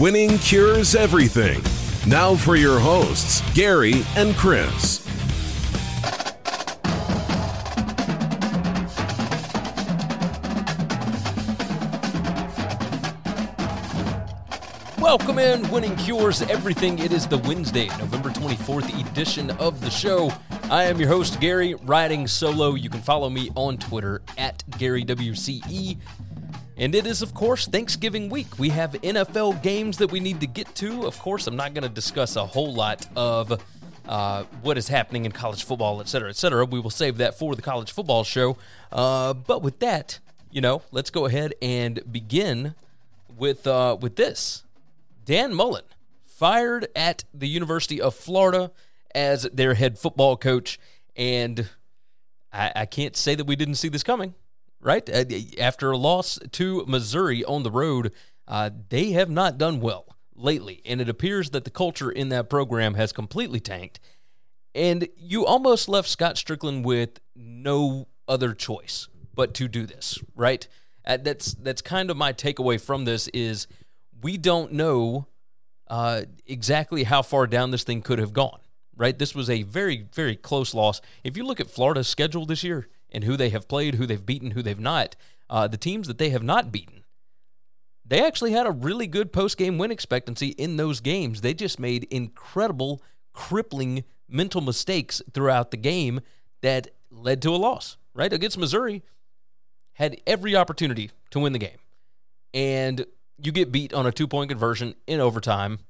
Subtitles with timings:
[0.00, 1.60] Winning cures everything.
[2.08, 5.06] Now for your hosts, Gary and Chris.
[14.98, 16.98] Welcome in, Winning Cures Everything.
[16.98, 20.32] It is the Wednesday, November 24th edition of the show.
[20.70, 22.74] I am your host, Gary, riding solo.
[22.74, 25.98] You can follow me on Twitter at GaryWCE.
[26.80, 28.58] And it is, of course, Thanksgiving week.
[28.58, 31.06] We have NFL games that we need to get to.
[31.06, 33.62] Of course, I'm not going to discuss a whole lot of
[34.08, 36.64] uh, what is happening in college football, et cetera, et cetera.
[36.64, 38.56] We will save that for the college football show.
[38.90, 42.74] Uh, but with that, you know, let's go ahead and begin
[43.36, 44.64] with uh, with this.
[45.26, 45.84] Dan Mullen
[46.24, 48.72] fired at the University of Florida
[49.14, 50.80] as their head football coach,
[51.14, 51.68] and
[52.50, 54.34] I, I can't say that we didn't see this coming.
[54.80, 55.24] Right Uh,
[55.58, 58.12] after a loss to Missouri on the road,
[58.48, 62.48] uh, they have not done well lately, and it appears that the culture in that
[62.48, 64.00] program has completely tanked.
[64.74, 70.66] And you almost left Scott Stricklin with no other choice but to do this, right?
[71.04, 73.66] Uh, that's that's kind of my takeaway from this is
[74.22, 75.26] we don't know
[75.88, 78.60] uh, exactly how far down this thing could have gone,
[78.96, 79.18] right?
[79.18, 81.00] This was a very very close loss.
[81.24, 84.24] If you look at Florida's schedule this year and who they have played, who they've
[84.24, 85.16] beaten, who they've not,
[85.48, 87.04] uh, the teams that they have not beaten,
[88.04, 91.40] they actually had a really good post game win expectancy in those games.
[91.40, 96.20] They just made incredible, crippling mental mistakes throughout the game
[96.62, 98.32] that led to a loss, right?
[98.32, 99.02] Against Missouri,
[99.94, 101.78] had every opportunity to win the game.
[102.54, 103.06] And
[103.38, 105.80] you get beat on a two point conversion in overtime.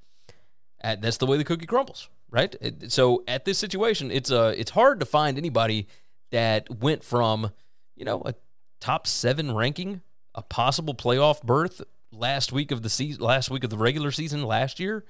[0.81, 2.55] And that's the way the cookie crumbles, right?
[2.61, 5.87] It- So at this situation, it's uh, it's hard to find anybody
[6.31, 7.51] that went from,
[7.97, 8.35] you know, a
[8.81, 10.01] top seven ranking,
[10.35, 11.83] a possible playoff berth
[12.13, 15.05] last week of the season, last week of the regular season last year,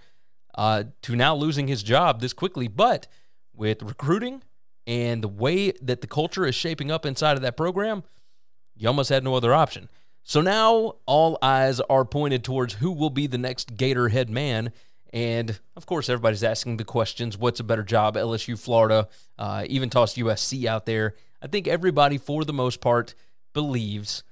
[0.55, 2.69] uh, to now losing his job this quickly.
[2.69, 3.07] But
[3.55, 4.43] with recruiting
[4.87, 8.03] and the way that the culture is shaping up inside of that program,
[8.77, 9.89] you almost had no other option.
[10.23, 14.73] So now all eyes are pointed towards who will be the next Gator head man.
[15.13, 19.91] And of course, everybody's asking the questions what's a better job, LSU, Florida, uh, even
[19.91, 21.15] tossed USC out there.
[21.43, 23.15] I think everybody, for the most part,
[23.53, 24.23] believes,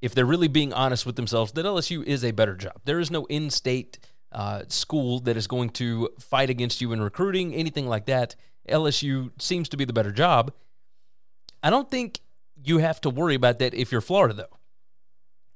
[0.00, 2.80] if they're really being honest with themselves, that LSU is a better job.
[2.84, 3.98] There is no in state
[4.30, 8.36] uh, school that is going to fight against you in recruiting, anything like that.
[8.68, 10.52] LSU seems to be the better job.
[11.62, 12.20] I don't think
[12.62, 14.58] you have to worry about that if you're Florida, though.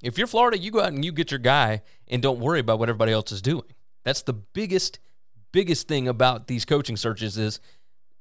[0.02, 2.78] If you're Florida, you go out and you get your guy and don't worry about
[2.78, 3.64] what everybody else is doing.
[4.04, 4.98] That's the biggest,
[5.52, 7.60] biggest thing about these coaching searches is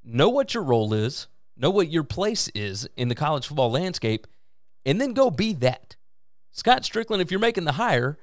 [0.04, 1.26] know what your role is,
[1.56, 4.26] know what your place is in the college football landscape,
[4.84, 5.96] and then go be that.
[6.52, 8.18] Scott Stricklin, if you're making the hire,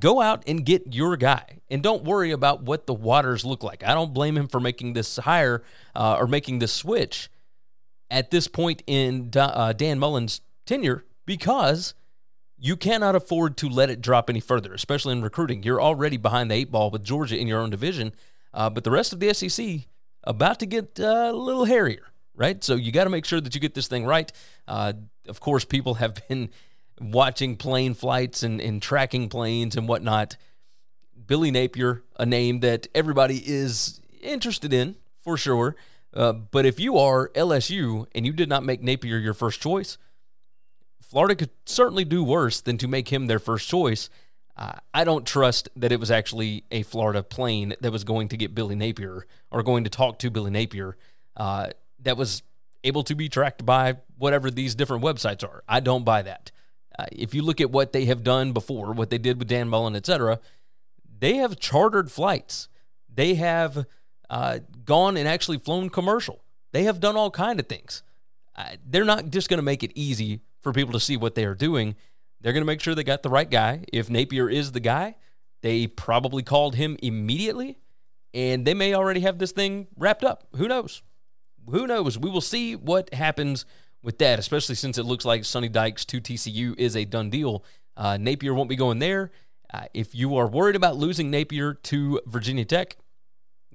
[0.00, 3.82] go out and get your guy and don't worry about what the waters look like.
[3.84, 5.62] I don't blame him for making this hire
[5.94, 7.30] uh, or making this switch
[8.10, 11.94] at this point in uh, Dan Mullen's tenure because
[12.58, 15.62] you cannot afford to let it drop any further, especially in recruiting.
[15.62, 18.12] You're already behind the eight ball with Georgia in your own division,
[18.54, 19.86] uh, but the rest of the SEC
[20.24, 22.62] about to get uh, a little hairier, right?
[22.64, 24.32] So you got to make sure that you get this thing right.
[24.66, 24.94] Uh,
[25.28, 26.50] of course, people have been
[27.00, 30.36] watching plane flights and, and tracking planes and whatnot.
[31.26, 35.76] Billy Napier, a name that everybody is interested in for sure.
[36.14, 39.98] Uh, but if you are LSU and you did not make Napier your first choice,
[41.00, 44.10] Florida could certainly do worse than to make him their first choice.
[44.56, 48.36] Uh, I don't trust that it was actually a Florida plane that was going to
[48.36, 50.96] get Billy Napier or going to talk to Billy Napier.
[51.36, 51.68] Uh,
[52.00, 52.42] that was
[52.84, 55.62] able to be tracked by whatever these different websites are.
[55.68, 56.50] I don't buy that.
[56.98, 59.68] Uh, if you look at what they have done before, what they did with Dan
[59.68, 60.40] Mullen, etc.,
[61.18, 62.68] they have chartered flights.
[63.12, 63.86] They have
[64.30, 66.42] uh, gone and actually flown commercial.
[66.72, 68.02] They have done all kind of things.
[68.54, 71.44] Uh, they're not just going to make it easy for people to see what they
[71.44, 71.94] are doing.
[72.40, 73.84] They're going to make sure they got the right guy.
[73.92, 75.14] If Napier is the guy,
[75.62, 77.78] they probably called him immediately,
[78.34, 80.48] and they may already have this thing wrapped up.
[80.56, 81.02] Who knows?
[81.70, 82.18] Who knows?
[82.18, 83.64] We will see what happens
[84.02, 87.64] with that, especially since it looks like Sonny Dykes to TCU is a done deal.
[87.96, 89.30] Uh, Napier won't be going there.
[89.72, 92.96] Uh, if you are worried about losing Napier to Virginia Tech,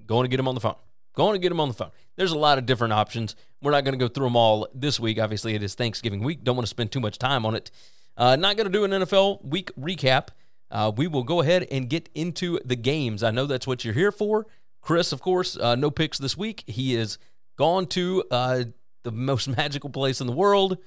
[0.06, 0.76] going to get him on the phone.
[1.14, 1.92] Going to get him on the phone.
[2.16, 3.36] There's a lot of different options.
[3.62, 5.20] We're not going to go through them all this week.
[5.20, 6.44] Obviously, it is Thanksgiving week.
[6.44, 7.72] Don't want to spend too much time on it.
[8.18, 10.30] Uh, not going to do an NFL week recap.
[10.70, 13.24] Uh, we will go ahead and get into the games.
[13.24, 14.48] I know that's what you're here for.
[14.82, 16.64] Chris, of course, uh, no picks this week.
[16.66, 17.18] He is
[17.58, 18.64] gone to uh,
[19.04, 20.78] the most magical place in the world,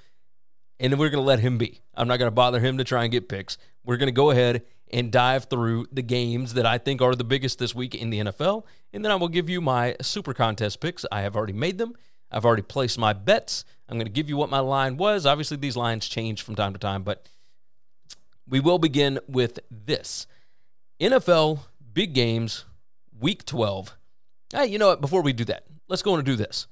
[0.80, 1.80] and we're going to let him be.
[1.94, 3.58] I'm not going to bother him to try and get picks.
[3.84, 4.62] We're going to go ahead
[4.92, 8.20] and dive through the games that I think are the biggest this week in the
[8.20, 11.04] NFL, and then I will give you my super contest picks.
[11.10, 11.94] I have already made them.
[12.30, 13.64] I've already placed my bets.
[13.88, 15.26] I'm going to give you what my line was.
[15.26, 17.28] Obviously, these lines change from time to time, but
[18.48, 20.26] we will begin with this
[21.00, 21.60] NFL
[21.92, 22.64] big games,
[23.18, 23.96] week 12.
[24.52, 25.00] Hey, you know what?
[25.00, 26.66] Before we do that, let's go and do this.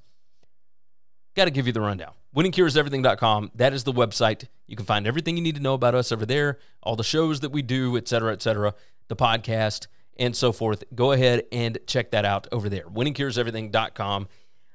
[1.35, 2.13] Got to give you the rundown.
[2.35, 3.51] WinningCuresEverything.com.
[3.55, 4.47] That is the website.
[4.65, 7.41] You can find everything you need to know about us over there, all the shows
[7.41, 8.73] that we do, et cetera, et cetera,
[9.07, 9.87] the podcast,
[10.17, 10.83] and so forth.
[10.93, 12.85] Go ahead and check that out over there.
[12.85, 14.27] WinningCuresEverything.com.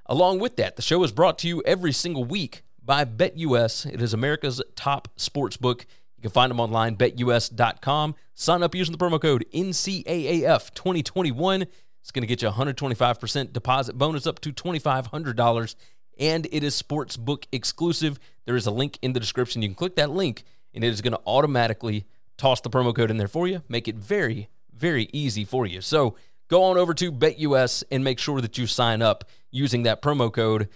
[0.07, 3.93] Along with that, the show is brought to you every single week by BetUS.
[3.93, 5.87] It is America's top sports book.
[6.17, 8.15] You can find them online, betus.com.
[8.35, 11.67] Sign up using the promo code NCAAF2021.
[12.01, 15.75] It's going to get you 125% deposit bonus up to $2,500
[16.19, 18.19] and it is sportsbook exclusive.
[18.45, 19.63] There is a link in the description.
[19.63, 20.45] You can click that link,
[20.75, 22.07] and it is going to automatically
[22.37, 24.49] toss the promo code in there for you, make it very,
[24.79, 25.81] very easy for you.
[25.81, 26.17] So
[26.49, 30.33] go on over to BetUS and make sure that you sign up using that promo
[30.33, 30.69] code.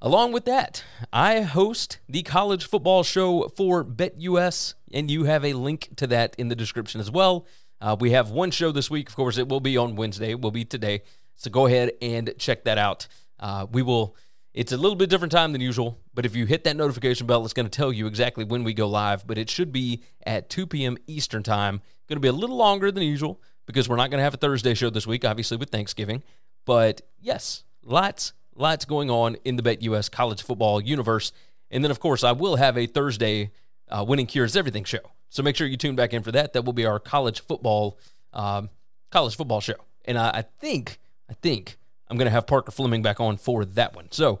[0.00, 5.54] Along with that, I host the college football show for BetUS, and you have a
[5.54, 7.46] link to that in the description as well.
[7.80, 9.08] Uh, we have one show this week.
[9.08, 10.30] Of course, it will be on Wednesday.
[10.30, 11.02] It will be today.
[11.36, 13.08] So go ahead and check that out.
[13.38, 14.16] Uh, we will
[14.56, 17.44] it's a little bit different time than usual, but if you hit that notification bell,
[17.44, 19.26] it's going to tell you exactly when we go live.
[19.26, 20.96] But it should be at 2 p.m.
[21.06, 21.82] Eastern Time.
[22.08, 24.38] Going to be a little longer than usual because we're not going to have a
[24.38, 26.22] Thursday show this week, obviously, with Thanksgiving.
[26.64, 31.32] But yes, lots, lots going on in the BetUS college football universe.
[31.70, 33.50] And then, of course, I will have a Thursday
[33.90, 35.00] uh, Winning Cures Everything show.
[35.28, 36.54] So make sure you tune back in for that.
[36.54, 37.98] That will be our college football,
[38.32, 38.70] um,
[39.10, 39.84] college football show.
[40.06, 40.98] And I, I think,
[41.28, 41.76] I think
[42.08, 44.08] I'm going to have Parker Fleming back on for that one.
[44.12, 44.40] So,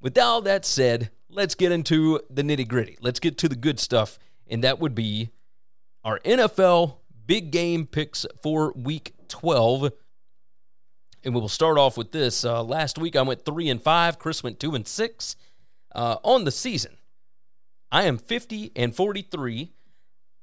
[0.00, 2.96] With all that said, let's get into the nitty gritty.
[3.00, 5.30] Let's get to the good stuff, and that would be
[6.04, 9.92] our NFL big game picks for week 12.
[11.24, 12.44] And we will start off with this.
[12.44, 14.18] Uh, last week I went three and five.
[14.18, 15.36] Chris went two and six.
[15.94, 16.96] Uh, on the season,
[17.90, 19.72] I am 50 and 43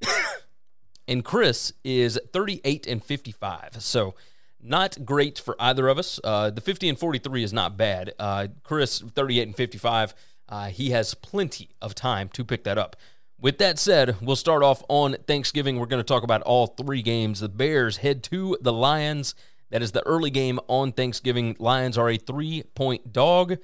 [1.07, 3.77] and Chris is 38 and 55.
[3.79, 4.15] So
[4.61, 6.19] not great for either of us.
[6.23, 8.13] Uh, the 50 and 43 is not bad.
[8.17, 10.15] Uh, Chris, 38 and 55,
[10.49, 12.95] uh, he has plenty of time to pick that up.
[13.39, 15.77] With that said, we'll start off on Thanksgiving.
[15.77, 17.41] We're going to talk about all three games.
[17.41, 19.35] The Bears head to the Lions.
[19.71, 21.55] That is the early game on Thanksgiving.
[21.59, 23.57] Lions are a three point dog.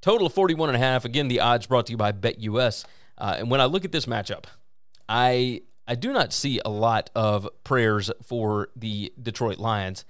[0.00, 1.04] Total of 41 and a half.
[1.04, 2.84] Again, the odds brought to you by BetUS.
[3.16, 4.46] Uh, and when I look at this matchup,
[5.08, 10.04] I I do not see a lot of prayers for the Detroit Lions.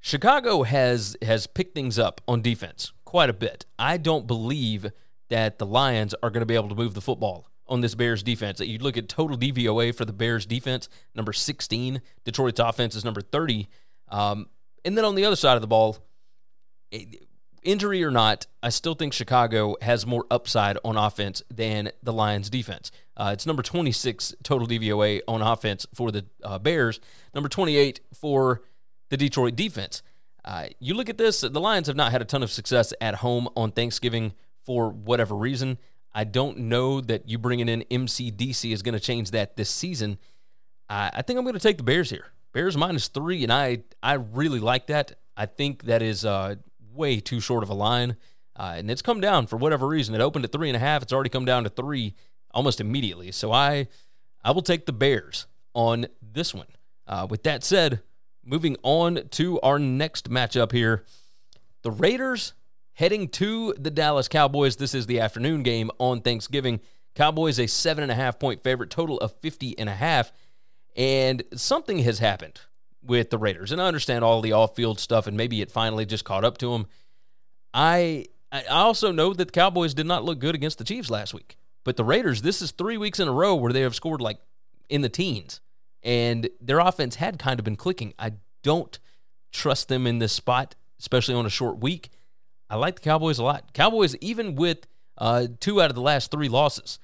[0.00, 3.66] Chicago has has picked things up on defense quite a bit.
[3.78, 4.90] I don't believe
[5.28, 8.22] that the Lions are going to be able to move the football on this Bears
[8.22, 8.60] defense.
[8.60, 12.02] You look at total DVOA for the Bears defense, number 16.
[12.24, 13.68] Detroit's offense is number 30.
[14.08, 14.48] Um,
[14.84, 15.98] and then on the other side of the ball,
[17.62, 22.50] injury or not, I still think Chicago has more upside on offense than the Lions
[22.50, 22.90] defense.
[23.16, 27.00] Uh, it's number 26 total DVOA on offense for the uh, Bears,
[27.34, 28.62] number 28 for
[29.10, 30.02] the Detroit defense.
[30.44, 33.16] Uh, you look at this, the Lions have not had a ton of success at
[33.16, 34.32] home on Thanksgiving
[34.64, 35.78] for whatever reason.
[36.12, 40.18] I don't know that you bringing in MCDC is going to change that this season.
[40.88, 42.26] I think I'm going to take the Bears here.
[42.52, 45.12] Bears minus three, and I I really like that.
[45.36, 46.56] I think that is uh,
[46.92, 48.16] way too short of a line,
[48.56, 50.16] uh, and it's come down for whatever reason.
[50.16, 51.02] It opened at three and a half.
[51.02, 52.14] It's already come down to three
[52.50, 53.30] almost immediately.
[53.30, 53.86] So I
[54.42, 56.66] I will take the Bears on this one.
[57.06, 58.02] Uh, with that said,
[58.44, 61.04] moving on to our next matchup here,
[61.82, 62.54] the Raiders
[62.94, 64.76] heading to the Dallas Cowboys.
[64.76, 66.80] This is the afternoon game on Thanksgiving.
[67.14, 70.32] Cowboys a seven and a half point favorite, total of 50 and a half.
[70.96, 72.60] And something has happened
[73.02, 73.72] with the Raiders.
[73.72, 76.58] And I understand all the off field stuff, and maybe it finally just caught up
[76.58, 76.86] to them.
[77.72, 81.32] I I also know that the Cowboys did not look good against the Chiefs last
[81.32, 81.56] week.
[81.84, 84.38] But the Raiders, this is three weeks in a row where they have scored like
[84.88, 85.60] in the teens.
[86.02, 88.14] And their offense had kind of been clicking.
[88.18, 88.98] I don't
[89.52, 92.10] trust them in this spot, especially on a short week.
[92.68, 93.72] I like the Cowboys a lot.
[93.72, 94.86] Cowboys, even with
[95.18, 96.98] uh, two out of the last three losses,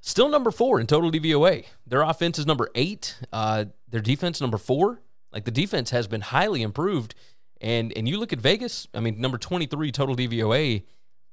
[0.00, 1.64] Still number four in total DVOA.
[1.86, 3.18] Their offense is number eight.
[3.32, 5.00] Uh, their defense number four.
[5.32, 7.14] Like the defense has been highly improved.
[7.60, 8.86] And and you look at Vegas.
[8.94, 10.84] I mean, number twenty three total DVOA.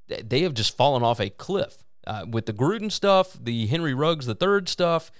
[0.08, 4.26] They have just fallen off a cliff uh, with the Gruden stuff, the Henry Ruggs
[4.26, 5.10] the third stuff,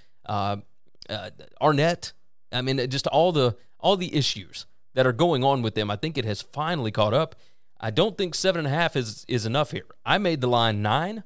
[1.09, 2.13] uh, Arnette.
[2.53, 5.91] I mean, just all the all the issues that are going on with them.
[5.91, 7.37] I think it has finally caught up.
[7.79, 9.87] I don't think seven and a half is is enough here.
[10.05, 11.25] I made the line nine.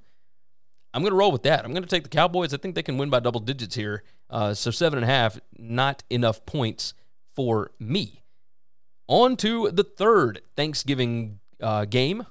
[0.93, 1.65] I'm going to roll with that.
[1.65, 2.53] I'm going to take the Cowboys.
[2.53, 4.03] I think they can win by double digits here.
[4.29, 6.95] Uh, so seven and a half, not enough points
[7.35, 8.25] for me.
[9.07, 12.27] On to the third Thanksgiving uh, game.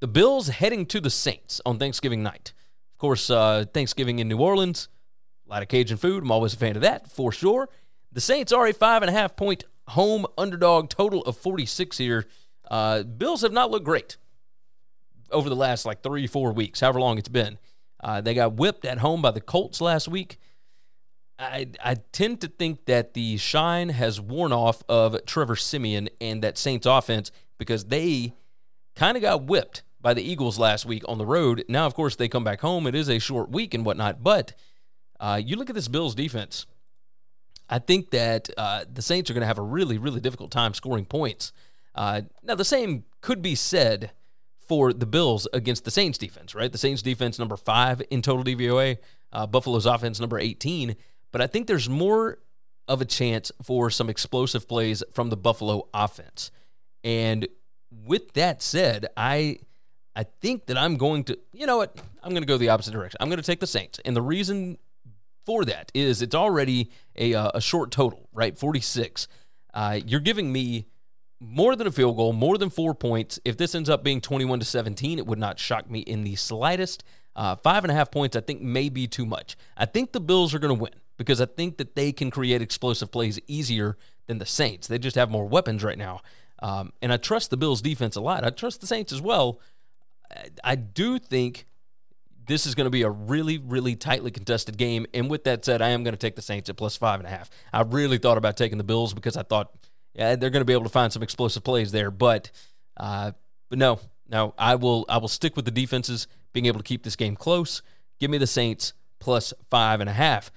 [0.00, 2.52] The Bills heading to the Saints on Thanksgiving night.
[2.94, 4.88] Of course, uh, Thanksgiving in New Orleans,
[5.46, 6.22] a lot of Cajun food.
[6.22, 7.68] I'm always a fan of that for sure.
[8.12, 12.26] The Saints are a five and a half point home underdog, total of 46 here.
[12.68, 14.16] Uh, Bills have not looked great
[15.30, 17.58] over the last like three, four weeks, however long it's been.
[18.02, 20.38] Uh, they got whipped at home by the Colts last week.
[21.38, 26.42] I, I tend to think that the shine has worn off of Trevor Siemian and
[26.42, 28.34] that Saints offense because they
[28.94, 31.64] kind of got whipped by the Eagles last week on the road.
[31.68, 32.86] Now, of course, they come back home.
[32.86, 34.54] It is a short week and whatnot, but
[35.20, 36.66] uh, you look at this Bills defense.
[37.68, 40.72] I think that uh, the Saints are going to have a really, really difficult time
[40.74, 41.52] scoring points.
[41.94, 44.12] Uh, now, the same could be said
[44.58, 46.70] for the Bills against the Saints defense, right?
[46.70, 48.98] The Saints defense number five in total DVOA,
[49.32, 50.96] uh, Buffalo's offense number 18.
[51.32, 52.38] But I think there's more
[52.88, 56.50] of a chance for some explosive plays from the Buffalo offense.
[57.02, 57.48] And
[57.90, 59.58] with that said, I
[60.14, 62.00] I think that I'm going to, you know what?
[62.22, 63.18] I'm going to go the opposite direction.
[63.20, 64.00] I'm going to take the Saints.
[64.04, 64.78] And the reason
[65.46, 68.58] for that is it's already a, uh, a short total, right?
[68.58, 69.28] 46.
[69.72, 70.88] Uh, you're giving me
[71.40, 73.38] more than a field goal, more than four points.
[73.44, 76.34] If this ends up being 21 to 17, it would not shock me in the
[76.34, 77.04] slightest.
[77.34, 79.56] Uh, five and a half points, I think, may be too much.
[79.76, 82.62] I think the Bills are going to win because I think that they can create
[82.62, 84.88] explosive plays easier than the Saints.
[84.88, 86.20] They just have more weapons right now.
[86.60, 88.44] Um, and I trust the Bills' defense a lot.
[88.44, 89.60] I trust the Saints as well.
[90.30, 91.66] I, I do think
[92.46, 95.06] this is going to be a really, really tightly contested game.
[95.12, 97.26] And with that said, I am going to take the Saints at plus five and
[97.26, 97.50] a half.
[97.72, 99.72] I really thought about taking the Bills because I thought
[100.14, 102.10] yeah, they're going to be able to find some explosive plays there.
[102.10, 102.50] But,
[102.96, 103.32] uh,
[103.68, 107.02] but no, no, I will, I will stick with the defenses being able to keep
[107.02, 107.82] this game close.
[108.18, 110.50] Give me the Saints plus five and a half.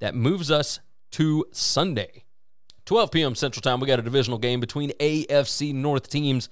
[0.00, 0.80] That moves us
[1.12, 2.24] to Sunday,
[2.84, 3.34] 12 p.m.
[3.34, 3.80] Central Time.
[3.80, 6.48] We got a divisional game between AFC North teams.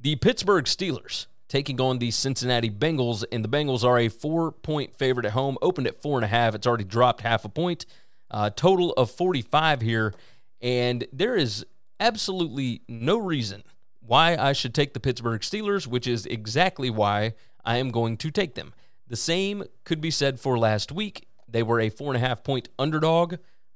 [0.00, 5.26] The Pittsburgh Steelers taking on the Cincinnati Bengals, and the Bengals are a four-point favorite
[5.26, 5.58] at home.
[5.60, 6.54] Opened at four and a half.
[6.54, 7.84] It's already dropped half a point.
[8.30, 10.14] Uh, total of 45 here,
[10.62, 11.66] and there is
[12.00, 13.64] absolutely no reason
[14.00, 17.34] why I should take the Pittsburgh Steelers, which is exactly why
[17.66, 18.72] I am going to take them.
[19.06, 21.28] The same could be said for last week.
[21.46, 23.34] They were a four and a half point underdog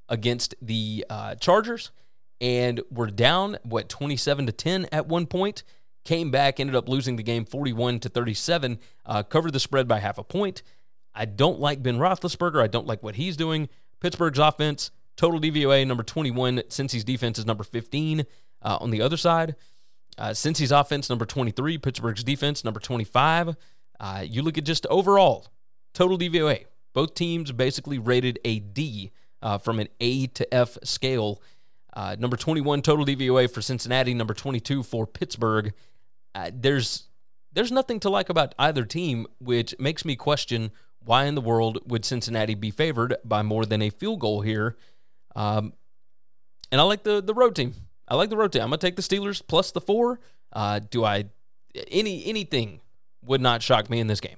[0.08, 1.90] against the uh, Chargers
[2.40, 5.62] and were down, what, 27 to 10 at one point.
[6.06, 9.98] Came back, ended up losing the game 41 to 37, uh, covered the spread by
[9.98, 10.62] half a point.
[11.14, 12.62] I don't like Ben Roethlisberger.
[12.62, 13.68] I don't like what he's doing.
[14.00, 16.62] Pittsburgh's offense Total DVOA number 21.
[16.68, 18.26] Cincy's defense is number 15
[18.62, 19.56] uh, on the other side.
[20.18, 21.78] Uh, Cincy's offense, number 23.
[21.78, 23.56] Pittsburgh's defense, number 25.
[23.98, 25.46] Uh, you look at just overall
[25.94, 26.66] total DVOA.
[26.92, 29.10] Both teams basically rated a D
[29.42, 31.42] uh, from an A to F scale.
[31.94, 35.72] Uh, number 21 total DVOA for Cincinnati, number 22 for Pittsburgh.
[36.52, 37.04] There's
[37.52, 40.70] there's nothing to like about either team, which makes me question
[41.04, 44.76] why in the world would Cincinnati be favored by more than a field goal here.
[45.34, 45.72] Um,
[46.70, 47.74] and I like the the road team.
[48.08, 48.62] I like the road team.
[48.62, 50.20] I'm gonna take the Steelers plus the four.
[50.52, 51.26] Uh, do I
[51.90, 52.80] any anything
[53.24, 54.36] would not shock me in this game.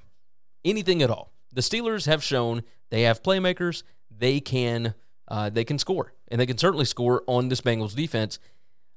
[0.65, 1.33] Anything at all.
[1.53, 3.83] The Steelers have shown they have playmakers.
[4.11, 4.95] They can
[5.29, 8.39] uh, they can score, and they can certainly score on this Bengals defense.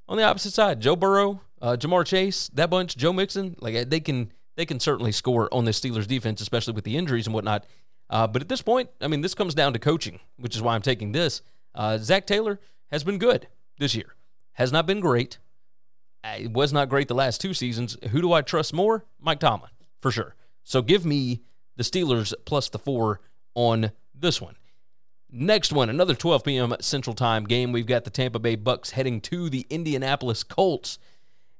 [0.08, 4.00] On the opposite side, Joe Burrow, uh, Ja'Marr Chase, that bunch, Joe Mixon, like they
[4.00, 7.64] can they can certainly score on the Steelers defense, especially with the injuries and whatnot.
[8.10, 10.74] Uh, but at this point, I mean, this comes down to coaching, which is why
[10.74, 11.40] I'm taking this.
[11.74, 14.14] Uh, Zac Taylor has been good this year,
[14.52, 15.38] has not been great.
[16.24, 17.96] It was not great the last two seasons.
[18.10, 19.06] Who do I trust more?
[19.18, 20.34] Mike Tomlin, for sure.
[20.62, 21.40] So give me
[21.76, 23.20] the Steelers plus the four
[23.54, 24.56] on this one.
[25.30, 26.74] Next one, another 12 p.m.
[26.80, 27.72] Central Time game.
[27.72, 30.98] We've got the Tampa Bay Bucks heading to the Indianapolis Colts.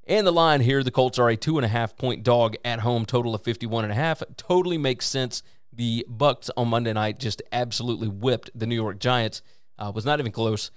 [0.06, 2.80] And the line here, the Colts are a two and a half point dog at
[2.80, 4.22] home, total of 51 and a half.
[4.36, 5.42] Totally makes sense.
[5.72, 9.42] The Bucks on Monday night just absolutely whipped the New York Giants.
[9.78, 10.70] Uh, was not even close.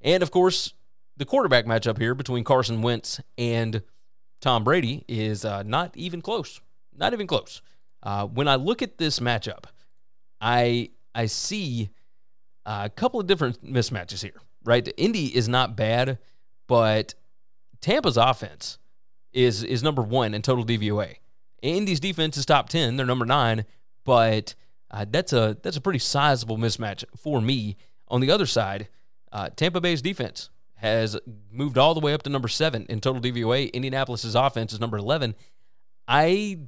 [0.00, 0.74] And of course,
[1.16, 3.82] the quarterback matchup here between Carson Wentz and
[4.40, 6.60] Tom Brady is uh, not even close.
[6.94, 7.62] Not even close.
[8.02, 9.64] Uh, when I look at this matchup,
[10.40, 11.90] I I see
[12.66, 14.40] a couple of different mismatches here.
[14.64, 16.18] Right, Indy is not bad,
[16.68, 17.14] but
[17.82, 18.78] Tampa's offense
[19.32, 21.16] is is number one in total DVOA.
[21.60, 23.66] Indy's defense is top ten; they're number nine,
[24.04, 24.54] but
[24.90, 27.76] uh, that's a that's a pretty sizable mismatch for me.
[28.08, 28.88] On the other side,
[29.32, 31.18] uh, Tampa Bay's defense has
[31.50, 33.72] moved all the way up to number seven in total DVOA.
[33.72, 35.34] Indianapolis's offense is number eleven.
[36.08, 36.58] I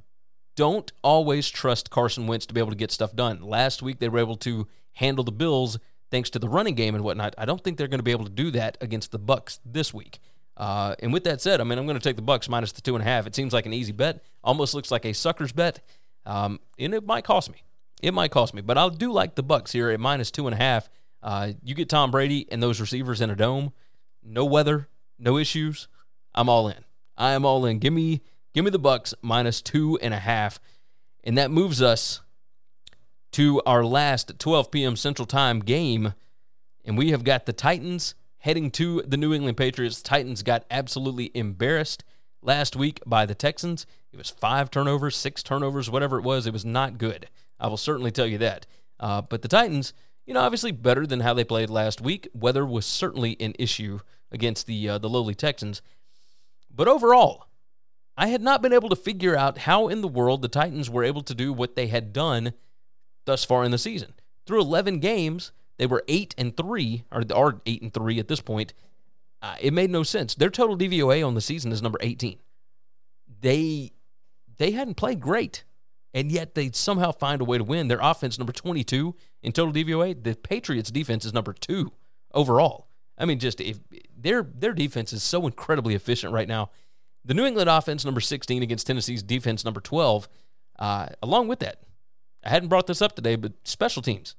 [0.55, 3.41] don't always trust Carson Wentz to be able to get stuff done.
[3.41, 5.77] Last week they were able to handle the Bills
[6.11, 7.35] thanks to the running game and whatnot.
[7.37, 9.93] I don't think they're going to be able to do that against the Bucks this
[9.93, 10.19] week.
[10.57, 12.81] Uh, and with that said, I mean I'm going to take the Bucks minus the
[12.81, 13.27] two and a half.
[13.27, 14.23] It seems like an easy bet.
[14.43, 15.79] Almost looks like a sucker's bet,
[16.25, 17.63] um, and it might cost me.
[18.01, 20.53] It might cost me, but I do like the Bucks here at minus two and
[20.53, 20.89] a half.
[21.23, 23.73] Uh, you get Tom Brady and those receivers in a dome,
[24.23, 24.87] no weather,
[25.17, 25.87] no issues.
[26.33, 26.83] I'm all in.
[27.17, 27.79] I am all in.
[27.79, 28.21] Give me
[28.55, 30.61] Give me the Bucks minus two and a half.
[31.25, 32.21] And that moves us
[33.33, 34.95] to our last 12 p.m.
[34.95, 36.13] Central Time game.
[36.85, 38.15] And we have got the Titans
[38.45, 40.03] heading to the New England Patriots.
[40.03, 42.03] Titans got absolutely embarrassed
[42.43, 43.87] last week by the Texans.
[44.13, 46.45] It was five turnovers, six turnovers, whatever it was.
[46.45, 47.27] It was not good.
[47.59, 48.67] I will certainly tell you that.
[48.99, 49.93] Uh, but the Titans,
[50.27, 52.27] you know, obviously better than how they played last week.
[52.35, 55.81] Weather was certainly an issue against the uh, the lowly Texans.
[56.69, 57.47] But overall,
[58.15, 61.03] I had not been able to figure out how in the world the Titans were
[61.03, 62.53] able to do what they had done
[63.25, 64.13] thus far in the season.
[64.45, 68.41] Through 11 games, they were 8 and 3 or are 8 and 3 at this
[68.41, 68.73] point.
[69.41, 70.35] Uh, it made no sense.
[70.35, 72.37] Their total DVOA on the season is number 18.
[73.41, 73.91] They
[74.57, 75.65] they hadn't played great,
[76.13, 77.89] and yet they somehow find a way to win.
[77.89, 80.23] Their offense number 22 in total DVOA.
[80.23, 81.91] The Patriots defense is number 2
[82.33, 82.87] overall.
[83.17, 83.79] I mean just if
[84.17, 86.69] their their defense is so incredibly efficient right now
[87.25, 90.29] the New England offense, number 16, against Tennessee's defense, number 12.
[90.77, 91.81] Uh, along with that,
[92.43, 94.35] I hadn't brought this up today, but special teams.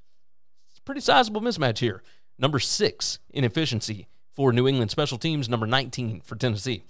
[0.87, 2.03] Pretty sizable mismatch here.
[2.39, 6.85] Number six in efficiency for New England special teams, number 19 for Tennessee.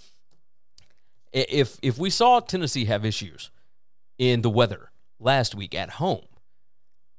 [1.33, 3.51] If, if we saw Tennessee have issues
[4.19, 6.27] in the weather last week at home,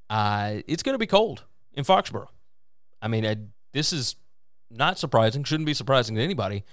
[0.09, 2.29] uh, it's going to be cold in Foxborough.
[3.01, 3.37] I mean, I,
[3.73, 4.15] this is
[4.69, 6.63] not surprising, shouldn't be surprising to anybody.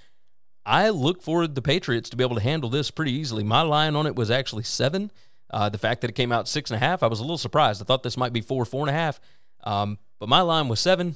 [0.65, 3.43] I look for the Patriots to be able to handle this pretty easily.
[3.43, 5.11] My line on it was actually seven.
[5.49, 7.37] Uh, the fact that it came out six and a half, I was a little
[7.37, 7.81] surprised.
[7.81, 9.19] I thought this might be four, four and a half.
[9.65, 11.15] Um, but my line was seven.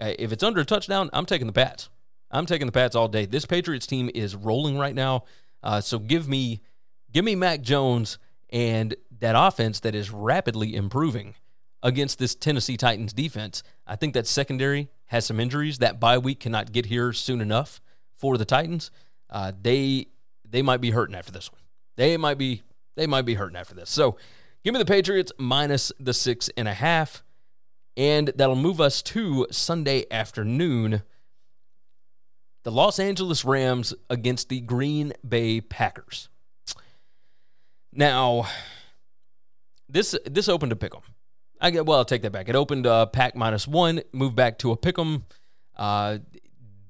[0.00, 1.88] Uh, if it's under a touchdown, I'm taking the Pats.
[2.30, 3.26] I'm taking the Pats all day.
[3.26, 5.24] This Patriots team is rolling right now.
[5.62, 6.60] Uh, so give me,
[7.12, 8.18] give me Mac Jones
[8.50, 11.34] and that offense that is rapidly improving
[11.82, 13.62] against this Tennessee Titans defense.
[13.86, 15.78] I think that secondary has some injuries.
[15.78, 17.80] That bye week cannot get here soon enough
[18.18, 18.90] for the Titans,
[19.30, 20.08] uh, they
[20.44, 21.60] they might be hurting after this one.
[21.96, 22.62] They might be
[22.96, 23.90] they might be hurting after this.
[23.90, 24.18] So
[24.64, 27.22] give me the Patriots minus the six and a half,
[27.98, 31.02] and that'll move us to Sunday afternoon.
[32.62, 36.28] The Los Angeles Rams against the Green Bay Packers.
[37.92, 38.46] Now,
[39.88, 41.02] this this opened a pick 'em.
[41.60, 41.98] I get well.
[41.98, 42.48] I'll take that back.
[42.48, 45.24] It opened uh, pack minus one, moved back to a pick 'em.
[45.76, 46.18] Uh,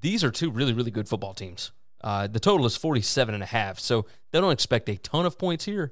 [0.01, 1.71] these are two really, really good football teams.
[2.01, 3.79] Uh, the total is 47 and a half.
[3.79, 5.91] So they don't expect a ton of points here.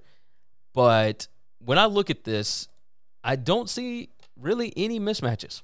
[0.74, 1.28] But
[1.58, 2.68] when I look at this,
[3.24, 5.62] I don't see really any mismatches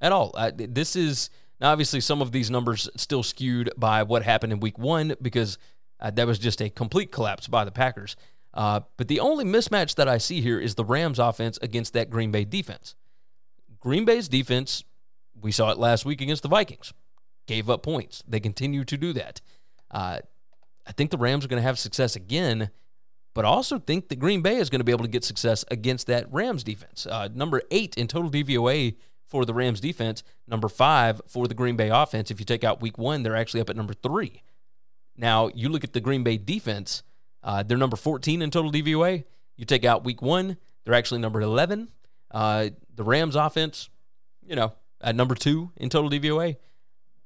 [0.00, 0.32] at all.
[0.36, 4.60] I, this is now obviously some of these numbers still skewed by what happened in
[4.60, 5.58] week one because
[6.00, 8.16] uh, that was just a complete collapse by the Packers.
[8.52, 12.10] Uh, but the only mismatch that I see here is the Rams offense against that
[12.10, 12.94] Green Bay defense.
[13.80, 14.84] Green Bay's defense,
[15.40, 16.92] we saw it last week against the Vikings,
[17.46, 18.22] gave up points.
[18.26, 19.40] They continue to do that.
[19.90, 20.18] Uh,
[20.86, 22.70] I think the Rams are going to have success again,
[23.34, 25.64] but I also think that Green Bay is going to be able to get success
[25.70, 27.06] against that Rams defense.
[27.06, 28.94] Uh, number eight in total DVOA
[29.26, 32.30] for the Rams defense, number five for the Green Bay offense.
[32.30, 34.42] If you take out week one, they're actually up at number three.
[35.16, 37.02] Now, you look at the Green Bay defense,
[37.42, 39.24] uh, they're number 14 in total DVOA.
[39.56, 41.88] You take out week one, they're actually number 11.
[42.30, 43.90] Uh, the Rams offense,
[44.46, 46.56] you know, at number two in total DVOA.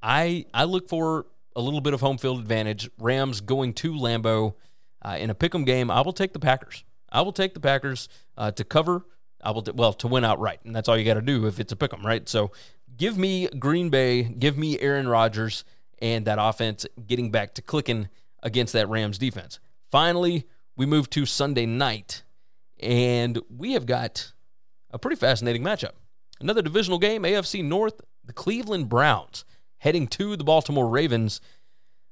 [0.01, 2.89] I I look for a little bit of home field advantage.
[2.99, 4.53] Rams going to Lambeau
[5.01, 5.89] uh, in a pick'em game.
[5.89, 6.83] I will take the Packers.
[7.11, 9.05] I will take the Packers uh, to cover.
[9.41, 11.59] I will t- well to win outright, and that's all you got to do if
[11.59, 12.27] it's a pick'em, right?
[12.27, 12.51] So
[12.97, 15.63] give me Green Bay, give me Aaron Rodgers
[16.01, 18.09] and that offense getting back to clicking
[18.43, 19.59] against that Rams defense.
[19.91, 22.23] Finally, we move to Sunday night,
[22.79, 24.33] and we have got
[24.91, 25.91] a pretty fascinating matchup.
[26.39, 29.43] Another divisional game, AFC North, the Cleveland Browns
[29.79, 31.41] heading to the Baltimore Ravens.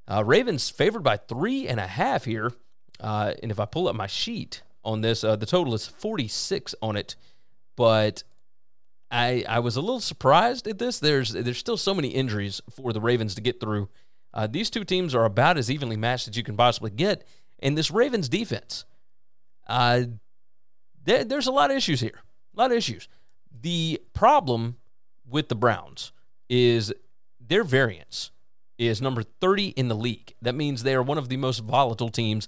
[0.07, 2.51] Uh, Ravens favored by three and a half here.
[2.99, 6.75] Uh, and if I pull up my sheet on this, uh, the total is 46
[6.81, 7.15] on it.
[7.75, 8.23] But
[9.11, 10.99] I I was a little surprised at this.
[10.99, 13.89] There's there's still so many injuries for the Ravens to get through.
[14.33, 17.25] Uh, these two teams are about as evenly matched as you can possibly get.
[17.59, 18.85] And this Ravens defense,
[19.67, 20.03] uh,
[21.03, 22.21] there, there's a lot of issues here.
[22.55, 23.07] A lot of issues.
[23.61, 24.77] The problem
[25.27, 26.11] with the Browns
[26.49, 26.93] is
[27.39, 28.31] their variance
[28.77, 30.35] is number 30 in the league.
[30.41, 32.47] That means they are one of the most volatile teams.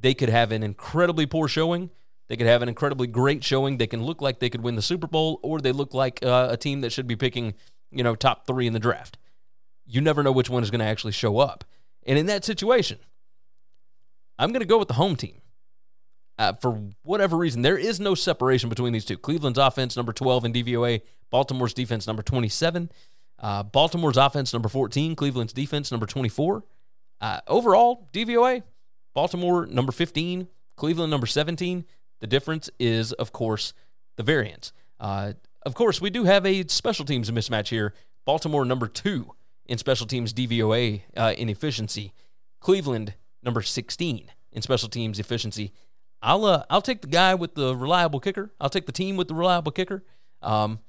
[0.00, 1.90] They could have an incredibly poor showing.
[2.28, 3.78] They could have an incredibly great showing.
[3.78, 6.48] They can look like they could win the Super Bowl, or they look like uh,
[6.50, 7.54] a team that should be picking,
[7.90, 9.16] you know, top three in the draft.
[9.86, 11.64] You never know which one is going to actually show up.
[12.06, 12.98] And in that situation,
[14.38, 15.40] I'm going to go with the home team.
[16.38, 19.18] Uh, for whatever reason, there is no separation between these two.
[19.18, 22.90] Cleveland's offense, number 12 in DVOA, Baltimore's defense, number 27.
[23.40, 26.62] Uh, Baltimore's offense, number 14, Cleveland's defense, number 24.
[27.20, 28.62] Uh, overall, DVOA,
[29.14, 31.84] Baltimore, number 15, Cleveland, number 17.
[32.20, 33.72] The difference is, of course,
[34.16, 34.72] the variance.
[35.00, 37.94] Uh, of course, we do have a special teams mismatch here.
[38.24, 39.34] Baltimore, number two
[39.66, 42.12] in special teams DVOA uh, in efficiency.
[42.60, 45.72] Cleveland, number 16 in special teams efficiency.
[46.20, 48.52] I'll uh, I'll take the guy with the reliable kicker.
[48.60, 50.04] I'll take the team with the reliable kicker.
[50.42, 50.80] Um,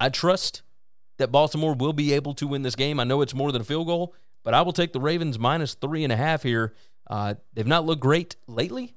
[0.00, 0.62] I trust
[1.18, 2.98] that Baltimore will be able to win this game.
[2.98, 5.74] I know it's more than a field goal, but I will take the Ravens minus
[5.74, 6.74] three and a half here.
[7.08, 8.94] Uh, they've not looked great lately,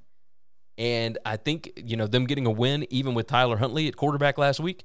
[0.78, 4.38] and I think you know them getting a win, even with Tyler Huntley at quarterback
[4.38, 4.84] last week,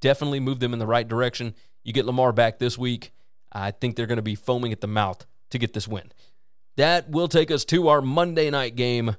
[0.00, 1.54] definitely moved them in the right direction.
[1.84, 3.12] You get Lamar back this week,
[3.52, 6.12] I think they're going to be foaming at the mouth to get this win.
[6.76, 9.16] That will take us to our Monday night game.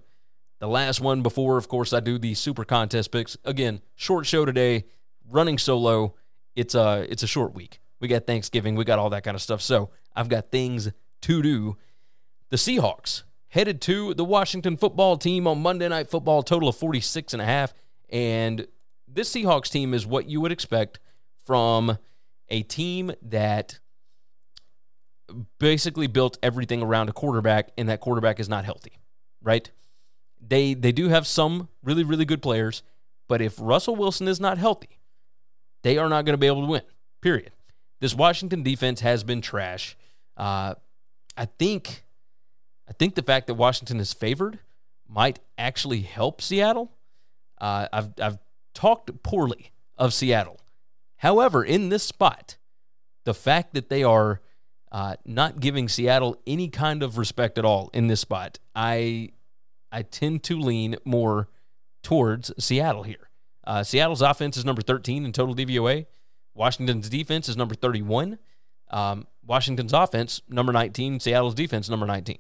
[0.60, 3.38] The last one before, of course, I do the super contest picks.
[3.46, 4.86] Again, short show today,
[5.30, 6.16] running solo.
[6.56, 7.80] It's a it's a short week.
[8.00, 9.62] We got Thanksgiving, we got all that kind of stuff.
[9.62, 10.92] So I've got things
[11.22, 11.78] to do.
[12.50, 13.24] The Seahawks
[13.58, 17.46] headed to the Washington football team on Monday Night Football, total of 46 and a
[17.46, 17.74] half.
[18.08, 18.68] And
[19.08, 21.00] this Seahawks team is what you would expect
[21.44, 21.98] from
[22.50, 23.80] a team that
[25.58, 29.00] basically built everything around a quarterback, and that quarterback is not healthy,
[29.42, 29.72] right?
[30.40, 32.84] They they do have some really really good players,
[33.28, 35.00] but if Russell Wilson is not healthy,
[35.82, 36.84] they are not going to be able to win.
[37.22, 37.52] Period.
[38.02, 39.98] This Washington defense has been trash.
[40.38, 40.76] Uh,
[41.36, 42.04] I think
[42.88, 44.60] I think the fact that Washington is favored
[45.08, 46.92] might actually help Seattle.
[47.60, 48.38] Uh, I've I've
[48.74, 50.60] talked poorly of Seattle.
[51.18, 52.58] However, in this spot,
[53.26, 54.42] the fact that they are
[54.92, 58.60] uh, not giving Seattle any kind of respect at all in this spot.
[58.76, 59.30] I
[59.92, 61.50] I tend to lean more
[62.04, 63.30] towards Seattle here.
[63.66, 66.06] Uh, Seattle's offense is number 13 in total DVOA.
[66.54, 68.40] Washington's defense is number 31.
[68.90, 71.20] Um, Washington's offense, number 19.
[71.20, 72.38] Seattle's defense, number 19.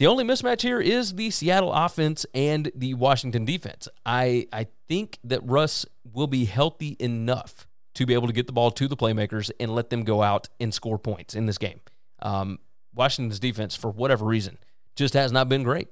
[0.00, 3.86] The only mismatch here is the Seattle offense and the Washington defense.
[4.06, 8.54] I, I think that Russ will be healthy enough to be able to get the
[8.54, 11.82] ball to the playmakers and let them go out and score points in this game.
[12.22, 12.60] Um,
[12.94, 14.56] Washington's defense, for whatever reason,
[14.96, 15.88] just has not been great.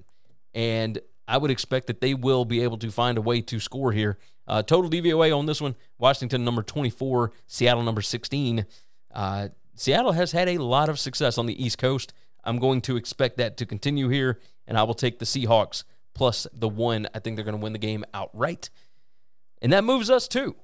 [0.55, 3.93] And I would expect that they will be able to find a way to score
[3.93, 4.17] here.
[4.47, 8.65] Uh, total DVOA on this one Washington number 24, Seattle number 16.
[9.15, 12.15] Uh, Seattle has had a lot of success on the East Coast.
[12.49, 15.85] I'm going to expect that to continue here, and I will take the Seahawks
[16.15, 17.07] plus the one.
[17.15, 18.71] I think they're going to win the game outright.
[19.61, 20.57] And that moves us to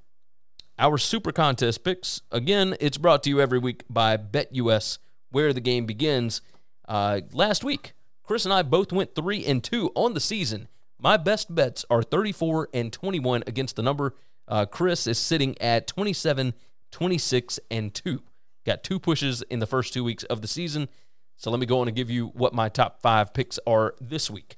[0.79, 2.23] our Super Contest picks.
[2.33, 4.97] Again, it's brought to you every week by BetUS,
[5.31, 6.41] where the game begins.
[6.89, 7.93] Uh, last week,
[8.23, 10.69] Chris and I both went three and two on the season.
[10.99, 14.15] My best bets are 34 and 21 against the number.
[14.49, 16.55] Uh, Chris is sitting at 27,
[16.93, 18.23] 26, and 2.
[18.65, 20.89] Got two pushes in the first two weeks of the season.
[21.37, 24.31] So let me go on and give you what my top five picks are this
[24.31, 24.57] week.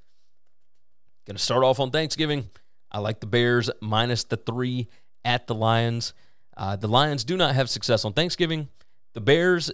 [1.27, 2.51] Going to start off on Thanksgiving.
[2.91, 4.89] I like the Bears minus the three
[5.25, 6.15] at the Lions.
[6.57, 8.69] Uh, the Lions do not have success on Thanksgiving.
[9.15, 9.71] The Bears,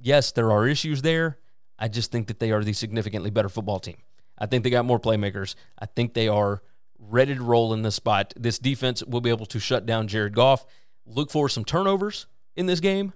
[0.00, 1.38] yes, there are issues there.
[1.78, 3.98] I just think that they are the significantly better football team.
[4.38, 5.54] I think they got more playmakers.
[5.78, 6.62] I think they are
[6.98, 8.32] ready to roll in this spot.
[8.36, 10.64] This defense will be able to shut down Jared Goff.
[11.04, 13.12] Look for some turnovers in this game.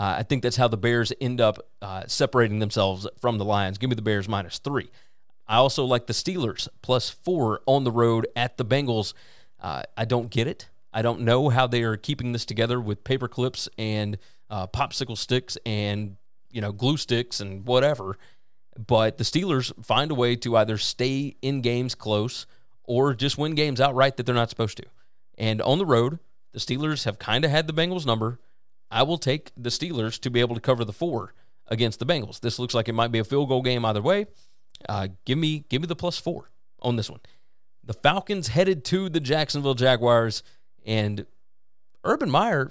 [0.00, 3.76] Uh, I think that's how the Bears end up uh, separating themselves from the Lions.
[3.76, 4.90] Give me the Bears minus three.
[5.46, 9.12] I also like the Steelers plus four on the road at the Bengals.
[9.60, 10.70] Uh, I don't get it.
[10.90, 14.16] I don't know how they are keeping this together with paper clips and
[14.48, 16.16] uh, popsicle sticks and
[16.50, 18.16] you know glue sticks and whatever.
[18.78, 22.46] But the Steelers find a way to either stay in games close
[22.84, 24.86] or just win games outright that they're not supposed to.
[25.36, 26.20] And on the road,
[26.52, 28.38] the Steelers have kind of had the Bengals number.
[28.90, 31.34] I will take the Steelers to be able to cover the four
[31.68, 32.40] against the Bengals.
[32.40, 34.26] This looks like it might be a field goal game either way.
[34.88, 36.50] Uh, give me give me the plus four
[36.80, 37.20] on this one.
[37.84, 40.42] The Falcons headed to the Jacksonville Jaguars,
[40.84, 41.26] and
[42.04, 42.70] Urban Meyer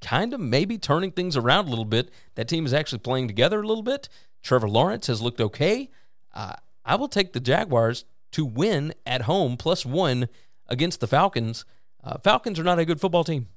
[0.00, 2.10] kind of maybe turning things around a little bit.
[2.34, 4.08] That team is actually playing together a little bit.
[4.42, 5.90] Trevor Lawrence has looked okay.
[6.34, 10.28] Uh, I will take the Jaguars to win at home plus one
[10.68, 11.64] against the Falcons.
[12.02, 13.48] Uh, Falcons are not a good football team.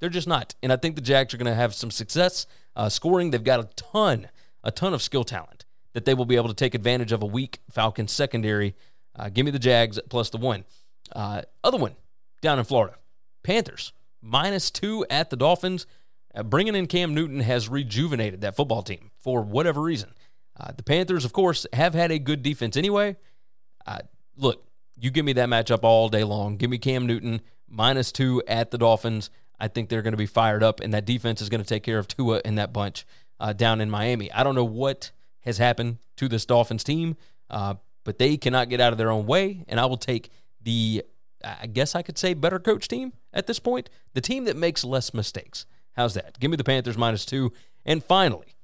[0.00, 0.54] They're just not.
[0.62, 3.30] And I think the Jags are going to have some success uh, scoring.
[3.30, 4.28] They've got a ton,
[4.62, 7.26] a ton of skill talent that they will be able to take advantage of a
[7.26, 8.74] weak Falcons secondary.
[9.16, 10.64] Uh, give me the Jags plus the one.
[11.12, 11.96] Uh, other one
[12.42, 12.96] down in Florida
[13.42, 15.86] Panthers minus two at the Dolphins.
[16.34, 20.12] Uh, bringing in Cam Newton has rejuvenated that football team for whatever reason.
[20.58, 23.16] Uh, the Panthers, of course, have had a good defense anyway.
[23.86, 24.00] Uh,
[24.36, 24.64] look,
[25.00, 26.56] you give me that matchup all day long.
[26.56, 29.30] Give me Cam Newton minus two at the Dolphins.
[29.58, 31.82] I think they're going to be fired up, and that defense is going to take
[31.82, 33.06] care of Tua and that bunch
[33.40, 34.30] uh, down in Miami.
[34.32, 37.16] I don't know what has happened to this Dolphins team,
[37.50, 40.30] uh, but they cannot get out of their own way, and I will take
[40.62, 41.04] the,
[41.44, 44.84] I guess I could say, better coach team at this point, the team that makes
[44.84, 45.66] less mistakes.
[45.92, 46.38] How's that?
[46.38, 47.52] Give me the Panthers minus two.
[47.84, 48.54] And finally,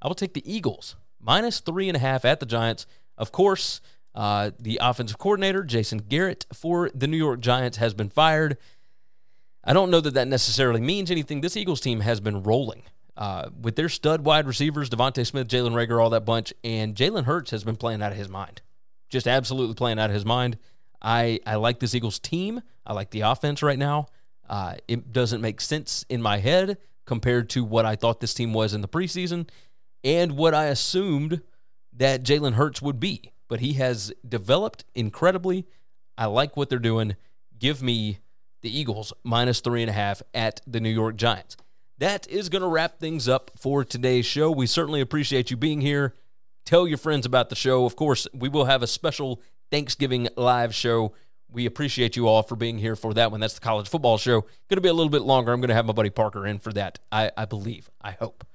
[0.00, 2.86] I will take the Eagles minus three and a half at the Giants.
[3.18, 3.80] Of course,
[4.14, 8.56] uh, the offensive coordinator, Jason Garrett, for the New York Giants has been fired.
[9.64, 11.40] I don't know that that necessarily means anything.
[11.40, 12.82] This Eagles team has been rolling
[13.16, 17.24] uh, with their stud wide receivers, DeVonta Smith, Jalen Reagor, all that bunch, and Jalen
[17.24, 18.62] Hurts has been playing out of his mind.
[19.08, 20.58] Just absolutely playing out of his mind.
[21.00, 22.62] I, I like this Eagles team.
[22.86, 24.06] I like the offense right now.
[24.48, 28.52] Uh, it doesn't make sense in my head compared to what I thought this team
[28.52, 29.48] was in the preseason
[30.04, 31.42] and what I assumed
[31.92, 35.66] that Jalen Hurts would be but he has developed incredibly.
[36.16, 37.16] I like what they're doing.
[37.58, 38.20] Give me
[38.62, 41.56] the Eagles minus three and a half at the New York Giants.
[41.98, 44.50] That is going to wrap things up for today's show.
[44.50, 46.14] We certainly appreciate you being here.
[46.64, 47.84] Tell your friends about the show.
[47.84, 51.12] Of course, we will have a special Thanksgiving live show.
[51.50, 53.40] We appreciate you all for being here for that one.
[53.40, 54.40] That's the college football show.
[54.40, 55.52] Going to be a little bit longer.
[55.52, 56.98] I'm going to have my buddy Parker in for that.
[57.10, 57.90] I, I believe.
[58.00, 58.46] I hope.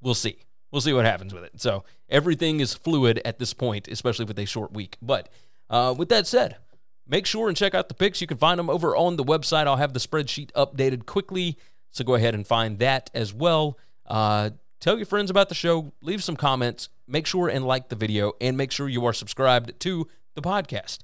[0.00, 0.38] We'll see
[0.70, 1.52] we'll see what happens with it.
[1.60, 4.98] So everything is fluid at this point, especially with a short week.
[5.00, 5.28] But
[5.70, 6.56] uh, with that said,
[7.06, 8.20] make sure and check out the picks.
[8.20, 9.66] You can find them over on the website.
[9.66, 11.56] I'll have the spreadsheet updated quickly.
[11.90, 13.78] So go ahead and find that as well.
[14.04, 15.92] Uh, tell your friends about the show.
[16.02, 16.88] Leave some comments.
[17.08, 20.98] Make sure and like the video and make sure you are subscribed to the podcast.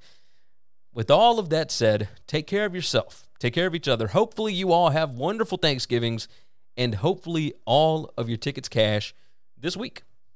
[0.92, 3.28] With all of that said, take care of yourself.
[3.38, 4.08] Take care of each other.
[4.08, 6.28] Hopefully, you all have wonderful Thanksgivings
[6.76, 9.14] and hopefully all of your tickets cash
[9.56, 10.02] this week.